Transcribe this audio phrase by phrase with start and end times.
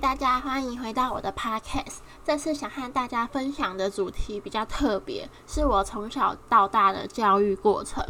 [0.00, 1.98] 大家欢迎回到我的 podcast。
[2.24, 8.02] 这次想和大家分享的主题比较特别，是我从小到大的教育过程。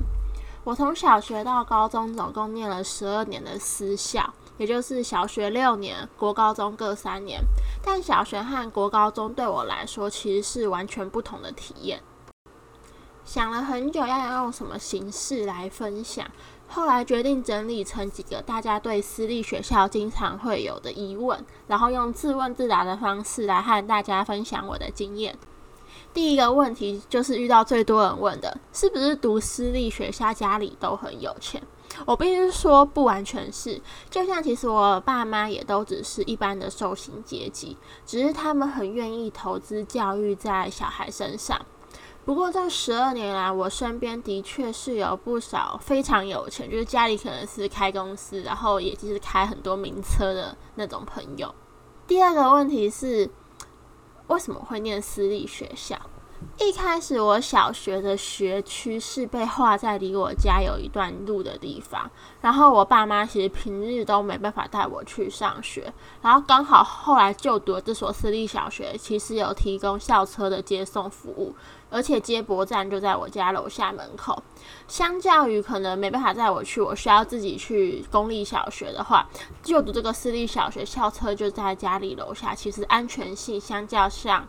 [0.62, 7.40] 我从小学到高中，总共念了十二年的私校，也就是小学六年，国高中各三年。
[7.82, 12.00] 但小学和国高中对我来说，其实是完全不同的体验。
[13.25, 16.27] 想了很久，要用什么形式来分享。
[16.68, 25.36] 后来决定整理成几个大家对私立学校经常会有的疑问，然后用自问自答的方式来和大家分享我的经验。
[26.14, 31.62] 第一个问题就是遇到最多人问的，是不是读私立学校家里都很有钱？
[32.06, 33.78] 我必须说不完全是，
[34.09, 41.61] 就像其实我爸妈也都只是一般的受薪阶级，只是他们很愿意投资教育在小孩身上。
[42.25, 51.53] 不过这十二年来，我身边的确是有不少非常有钱，就是家里可能是开公司，然后也就是开很多名车的那种朋友。
[52.06, 53.28] 第二个问题是，
[54.28, 55.97] 为什么会念私立学校？
[56.59, 71.55] 一开始我小学的学区是被划在离我家有一段路的地方，然后我爸妈其实平日都没办法带我去上学，然后刚好后来就读这所私立小学，其实有提供校车的接送服务，
[71.91, 74.43] 而且接驳站就在我家楼下门口。
[74.87, 79.29] 相较于可能没办法带我去，我需要自己去公立小学的话，
[79.62, 84.47] 就读这个私立小学，校车就在家里楼下，其实安全性相较上。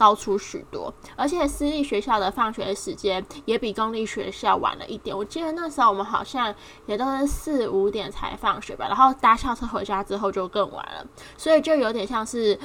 [0.00, 5.14] 高出许多，而且私立学校的放学时间也比公立学校晚了一点。
[5.14, 6.54] 我记得那时候我们好像
[6.86, 12.58] 也都是四五点才放学吧，然后搭校车回家之后就更晚了，所以就有点像是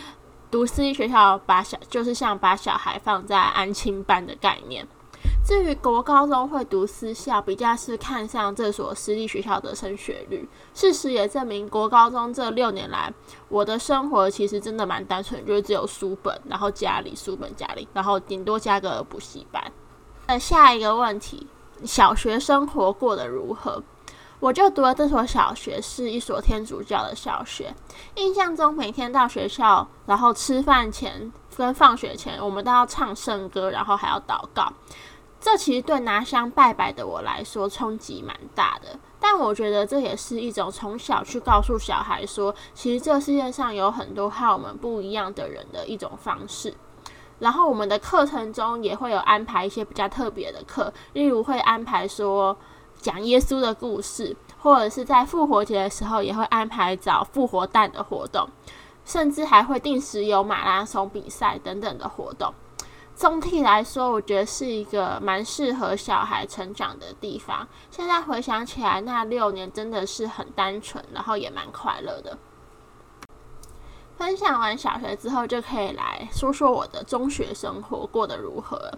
[0.49, 4.87] 读私立学校把小，就是像把小孩放在安亲班的概念。
[5.45, 10.49] 至于国高中会读私校，比较是看上这所私立学校的升学率。
[10.73, 13.13] 事实也证明，国高中这六年来，
[13.47, 19.63] 我的生活其实真的蛮单纯，就是只有书本，然后家里书本家里，然后顶多加个补习班。
[20.25, 21.45] 那下一个问题，
[21.83, 23.83] 小学生活过得如何？
[24.39, 27.71] 我就读了这所小学，是一所天主教的小学。
[28.15, 34.73] 印象中，每天到学校，然后吃饭前跟放学前，我们都要唱圣歌，然后还要祷告。
[35.45, 46.73] 这其实对拿香拜拜的我来说冲击蛮大的，但我觉得这也是一种从小去告诉小孩说，其实这世界上有很多和我们不一样的人的一种方式。
[47.37, 52.57] 然后我们的课程中也会有安排一些比较特别的课，例如会安排说
[52.95, 58.49] 讲耶稣的故事，或者是在复活节的时候也会安排找复活蛋的活动，
[59.05, 62.51] 甚至还会定时有马拉松比赛等等的活动。
[63.15, 67.65] 总体来说，我觉得是一个蛮适合小孩成长的地方。
[67.89, 72.37] 现在回想起来，那六年真的是很单纯，然后也蛮快乐的。
[74.17, 78.91] 分享完小学之后，就可以来说说我的中学生活过得如何。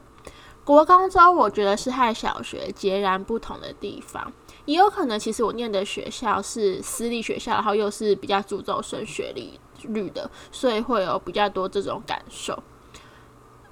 [0.63, 4.33] 国高中，我觉得是和小学截然不同的地方。
[4.65, 12.57] 也有可能，其实我念的学校是私立学校，然后又是比较注重升学率率的，所以会有比较多这种感受。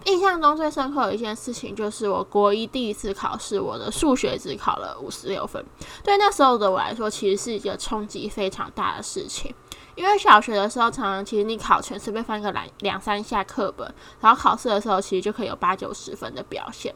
[0.05, 5.63] 印象中最深刻的一件事情，就是我国一第一次考试，我的数学只考了五十六分。
[6.03, 9.53] 对那时候的我来说，其实是一个冲击非常大的事情。
[9.95, 16.93] 因为小学的时候，常常其实你考前随便翻个两两三下课本，然后考试的时候，其实就可以有八九十分的表现。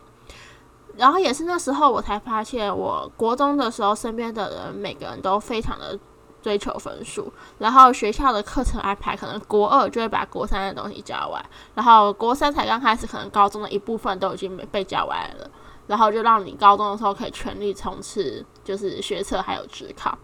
[0.95, 5.97] 然后也是那时候，我才发现，我国中的时候，身边的人每个人都非常的。
[6.41, 11.43] 追求分数，然后学校的课程安排可能国二就会把国三的东西教完，
[11.75, 15.49] 然后国三才刚开始，可能高中的一部分都已经被教完了，
[15.87, 20.17] 然后就让你高中的时候可以全力冲刺，就是学测还有职考。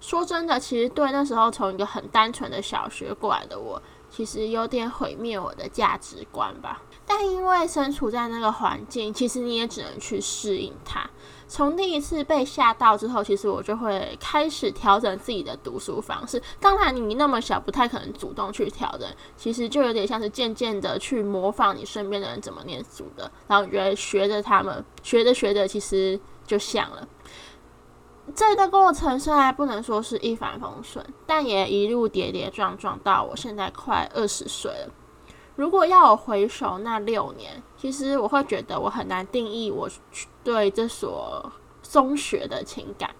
[0.00, 6.82] 说真的，其实对那时候从一个很单纯的小学过来的我，其实有点毁灭我的价值观吧。
[7.06, 11.08] 但因为身处在那个环境，其实你也只能去适应它。
[11.46, 16.42] 从第一次被吓到之后，其实我就会开始调整自己的读书方式。
[16.60, 19.08] 当然，你那么小，不太可能主动去调整。
[19.34, 27.08] 其实就有点像是渐渐的去模仿你身边的人怎么念书的，然后你觉得学着他们，学着学着，其实就像了。
[28.34, 34.90] 这个过程虽然不能说是一帆风顺，但也一路跌跌撞撞到我现在快二十岁了。
[35.56, 39.88] 如果要我回首那六年，其实我会觉得我很难定义我
[40.44, 41.50] 对这所
[41.82, 43.10] 中学的情感。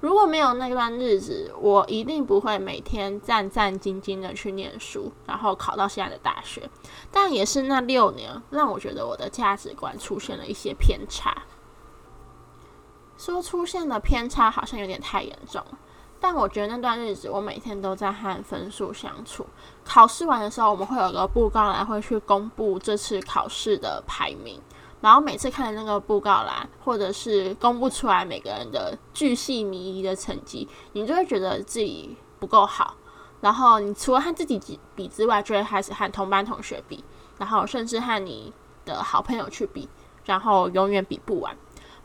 [0.00, 6.68] 如果没有那段日子，我一定不会每天战战兢兢的去念书，然后考到现在的大学。
[7.12, 11.44] 但也是那六年，让我觉得我的价值观出现了一些偏差。
[13.22, 15.78] 说出现的偏差，好像有点太严重了。
[16.18, 19.46] 但我觉得那段日子，我每天都在和分数相处。
[19.84, 24.60] 考试完的时候，我们会有个布告栏，会去公布这次考试的排名。
[25.00, 32.96] 然后每次看那个布告栏，或者是公布出来每个人的巨细靡遗的成绩，你就会觉得自己不够好。
[33.40, 37.04] 然后你除了和自己比之外，就会开始和同班同学比，
[37.38, 38.52] 然后甚至和你
[38.84, 39.88] 的好朋友去比，
[40.24, 41.56] 然后永远比不完。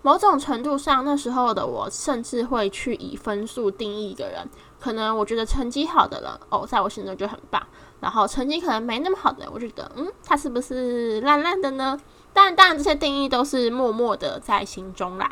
[0.07, 4.47] 某种程度上，那时候的我甚至会去以分数定义一个人。
[4.79, 7.61] 可能我觉得成绩好的人，哦，在我心中就很棒。
[7.99, 11.99] 然后成绩可能没那么好的，我觉得，嗯，他是不是烂烂的呢？
[12.31, 15.29] 但当然，这些定义都是默默的在心中啦。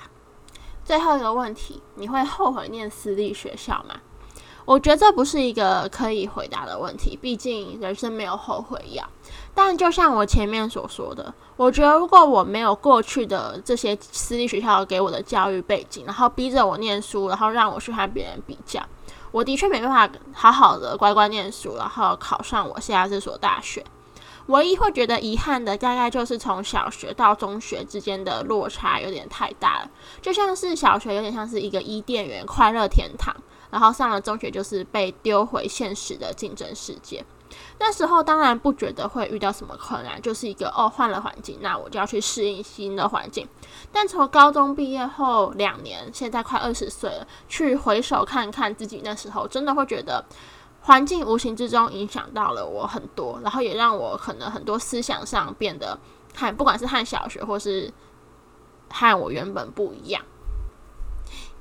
[0.84, 4.02] 最后一个问题，你会后悔念私立学校吗？
[4.66, 9.08] 我觉得这不是一个可以回答的问题，毕竟人生没有后悔药。
[9.54, 18.82] 但就像我前面所说的，我觉得如果我没有过去的这些私立学校给我的教育背景，然后逼着我念书，然后让我去和别人比较，
[19.32, 23.86] 我的确没办法好好的乖乖念书，然后考上我现在这所大学。
[24.48, 29.90] 唯一会觉得遗憾的，大概就是从小学到中学之间的落差有点太大了。
[30.22, 33.36] 就像是小学有点像是一个伊甸园、快乐天堂，
[33.70, 37.24] 然后上了中学就是被丢回现实的竞争世界。
[37.80, 43.48] 那时候当然不觉得会遇到什么困难，就是一个哦换了环境，那我就要去适应新的环境。
[43.92, 50.26] 但从高中毕业后两年，现在快二十岁了，去回首看看自己那时候，真的会觉得。
[50.82, 55.98] 环境无形之中影响到了我很多，然后也让我可能很多思想上变得
[56.36, 57.92] 和不管是和小学或是
[58.92, 60.24] 和我原本不一样。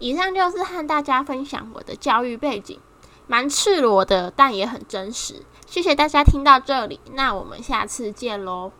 [0.05, 2.79] 以上就是和大家分享我的教育背景，
[3.27, 5.37] 蛮赤裸的，但也很真实。
[5.67, 8.71] 谢谢大家听到这里，那我们下次见喽。